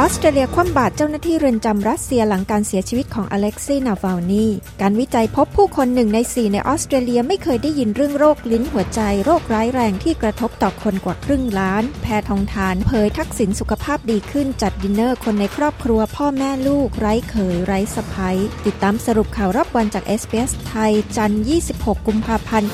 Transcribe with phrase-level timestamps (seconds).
[0.00, 4.46] ออสเตรเลียคว่ำบาตรเจ้าหน้าที่เรือนจำรัสเซียหลังการเสียชีวิตของอเล็กเซนาวาลนี
[4.80, 18.36] การวิจัยพบผู้คนหนึ่งใน4ในออสเตรเลียไม่เคยได้ยินเรื่องโรคลิ้นหัวใจโรคร้ายแรงที่กระทบต่อคนกว่าครึ่งล้าน แพทองธารเผยทักษิณสุขภาพดีขึ้นจัดดินเนอร์คนในครอบครัวพ่อแม่ลูก ไร้เขยไร้สะใภ้
[18.66, 22.70] ติดตามสรุปข่าวรอบวันจาก SBS ไทย จันทร์26 กุมภาพันธ์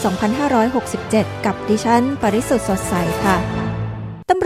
[0.70, 3.63] 2567 กับดิฉัน ปริสุทธิ์สดใสค่ะ ต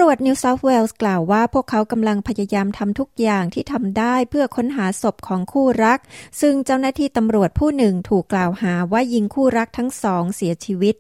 [0.00, 5.98] ำรวจนิวเซาท์เวลส์กล่าวว่าพวกเขากำลังพยายามทำทุกอย่างที่ทำได้เพื่อค้นหาศพของคู่รัก
[6.40, 10.96] ซึ่งเจ้าหน้าที่ตำรวจผู้หนึ่งถูกกล่าวหาว่ายิงคู่รักทั้งสองเสียชีวิต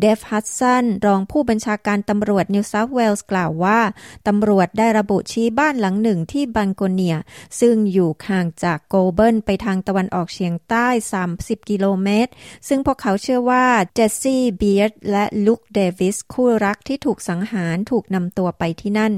[0.00, 3.80] เดฟฮัตสันรองผู้บัญชาการตำรวจนิวเซาท์เวลส์กล่าวว่า
[4.28, 7.16] ตำรวจได้ระบุชี้บ้านหลังหนึ่งที่บันโกเนีย
[7.60, 10.88] ซึ่งอยู่ห่างจากโกลเบิร์นไปทางตะวันออกเฉียงใต้
[11.28, 12.30] 30 กิโลเมตร
[12.68, 19.14] ซึ่งพวกเขาเชื่อว่าเจสซี่เบียร์และลุคเดวิสคู่รักที่ถูกสังหารถูกนำตัวไปที่นั่น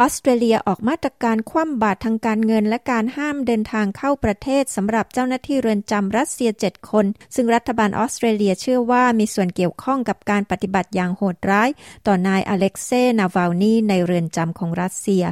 [0.00, 11.68] ออสเตรเลียออกมาตรการคว่ำบาตรทางการเงินและการห้ามเดินทางเข้าประเทศสำหรับเจ้าหน้าที่เรือนจำรัสเซีย 7 คน ซึ่งรัฐบาลออสเตรเลียเชื่อว่ามีส่วนเกี่ยวข้องกับการปฏิบัติอย่างโหดร้าย
[12.06, 15.24] ต่อนายอเล็กเซนาวาลนีในเรือนจำของรัสเซีย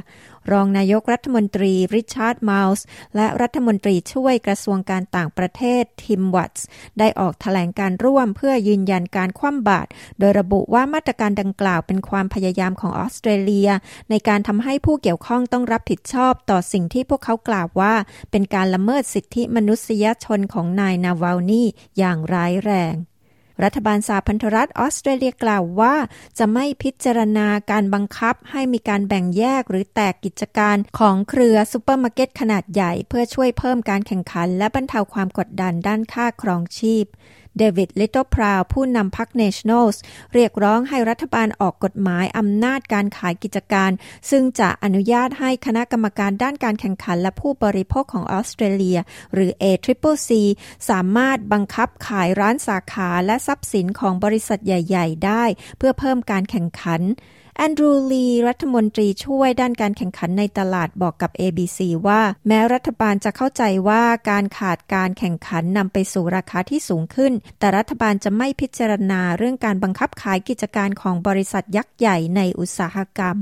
[0.53, 2.85] รองนายกรัฐมนตรีริชาร์ดมาลส์
[3.17, 6.67] และรัฐมนตรีช่วยกระทรวงการต่างประเทศทิมวัตส์
[6.99, 9.89] ได้ออกแถลงการณ์ร่วมเพื่อยืนยันการคว่ำบาตร
[10.19, 13.71] โดยระบุว่ามาตรการดังกล่าวเป็นความพยายามของออสเตรเลีย
[14.11, 17.95] ในการทำให้ผู้เกี่ยวข้องต้องรับผิดชอบต่อสิ่งที่พวกเขากล่าวว่า
[18.31, 21.67] เป็นการละเมิดสิทธิมนุษยชนของนายนาวาลนี
[21.99, 22.95] อย่างร้ายแรง
[23.65, 25.95] รัฐบาลสหพันธรัฐออสเตรเลียกล่าวว่า
[26.39, 37.05] จะไม่พิจารณาการบังคับให้มีการแบ่งแยกหรือแตกกิจการของเครือซูเปอร์มาร์เก็ตขนาดใหญ่ เพื่อช่วยเพิ่มการแข่งขัน และบรรเทาความกดดันด้านค่าครองชีพ
[37.59, 40.03] เดวิด ลิตเติลพราว ผู้นำพรรคเนชั่นอลส์
[40.35, 43.91] เรียกร้องให้รัฐบาลออกกฎหมายอำนาจการขายกิจการ
[44.31, 48.99] ซึ่งจะอนุญาตให้คณะกรรมการด้านการแข่งขันและผู้บริโภคของออสเตรเลีย
[49.35, 50.31] หรือ ACCC
[50.91, 55.45] สามารถบังคับขายร้านสาขาและทรัพย์สินของบริษัทใหญ่ ๆ ได้
[55.79, 57.03] เพื่อเพิ่มการแข่งขัน
[57.59, 73.37] แอนดรูว์ ลี รัฐมนตรีช่วยด้านการแข่งขันในตลาดบอกกับ ABC ว่า แม้รัฐบาลจะเข้าใจว่าการขาดการแข่งขันนำไปสู่ราคาที่สูงขึ้น แต่รัฐบาลจะไม่พิจารณาเรื่องการบังคับขายกิจการของบริษัทยักษ์ใหญ่ในอุตสาหกรรม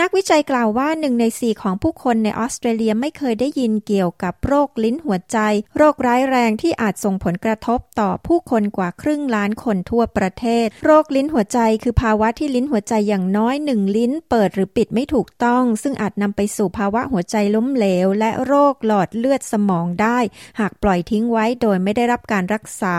[0.00, 5.38] นักวิจัยกล่าวว่าหนึ่งในสี่ของผู้คนในออสเตรเลียไม่เคยได้ยินเกี่ยวกับโรคลิ้นหัวใจ
[5.76, 20.18] โรคร้ายแรงที่อาจส่งผลกระทบต่อผู้คนกว่าครึ่งล้านคนทั่วประเทศ โรคลิ้นหัวใจคือภาวะที่ลิ้นหัวใจอย่างน้อยหนึ่งลิ้นเปิดหรือปิดไม่ถูกต้อง ซึ่งอาจนำไปสู่ภาวะหัวใจล้มเหลว และโรคหลอดเลือดสมองได้
[20.60, 22.96] หากปล่อยทิ้งไว้โดยไม่ได้รับการรักษา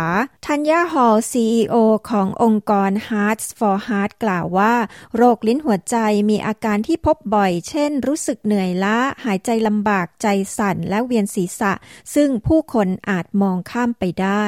[0.47, 1.75] ทัญญาฮอล CEO
[2.09, 4.73] ขององค์กร Hearts for Heart กล่าวว่า
[5.15, 5.97] โรคลิ้นหัวใจ
[6.31, 10.27] มีอาการที่พบบ่อย เช่น รู้สึกเหนื่อยล้า หายใจลำบาก ใจ
[10.57, 11.73] สั่น และเวียนศีรษะ
[12.15, 14.45] ซึ่งผู้คนอาจมองข้ามไปได้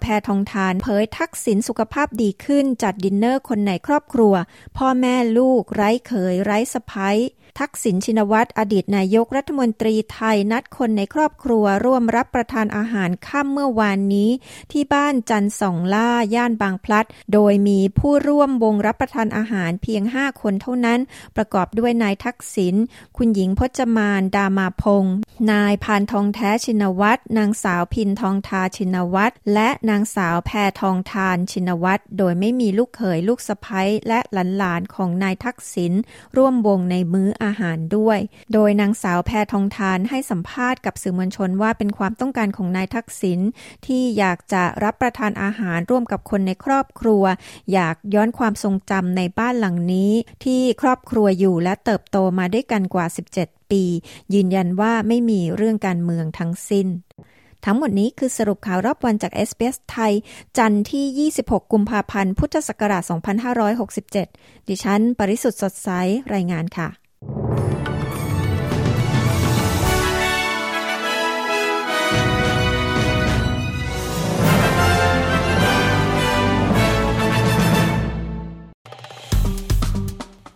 [0.00, 4.34] แพทองทานเผยทักษิณสุขภาพดีขึ้นจัดดินเนอร์คนในครอบครัว
[4.76, 7.18] พ่อแม่ลูก ไร้เขย ไร้สะพ้ย
[7.58, 14.30] ทักษิณชินวัตรอดีตนายกรัฐมนตรีไทยนัดคนในครอบครัวร่วมรับประทานอาหารค่ำเมื่อวานนี้
[14.72, 21.00] ที่บ้านจันสองล่าย่านบางพลัด โดยมีผู้ร่วมวงรับประทานอาหารเพียงห้าคนเท่านั้น
[21.36, 22.74] ประกอบด้วยนายทักษิณ
[23.16, 25.14] คุณหญิงพจมานดามาพงศ์
[25.52, 30.50] นายพานทองแท้ชินวัตรนางสาวพินทองทาชินวัตรและนางสาวแพ
[30.80, 35.92] ทองทานชินวัตรโดยไม่มีลูกเขยลูกสะใภ้และหลานๆของนายทักษิณ
[36.36, 38.18] ร่วมวงในมื้ออาหารด้วย
[38.52, 43.40] โดยนางสาวแพทองทานให้สัมภาษณ์กับสื่อมวลชนว่าเป็นความต้องการของนายทักษิณ
[43.86, 47.24] ที่อยากจะรับประทานอาหารร่วมกับคนในครอบครัว
[47.72, 50.12] อยากย้อนความทรงจำในบ้านหลังนี้
[50.44, 53.06] ที่ครอบครัวอยู่และเติบโตมาด้วยกันกว่า
[53.38, 53.82] 17 ปี
[54.34, 56.88] ยืนยันว่าไม่มีเรื่องการเมืองทั้งสิ้น
[57.64, 60.12] ทั้งหมดนี้คือสรุปข่าวรอบวันจาก s อ s ไทย
[60.58, 63.02] จันทร์ที่ 26 กุมภาพันธ์ พุทธศักราช
[63.86, 65.88] 2567 ดิฉัน ปริสุทธ์สดใส
[66.34, 66.88] รายงานค่ะ